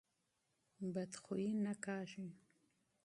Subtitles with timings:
[0.93, 2.27] بد خویه نه کېږي.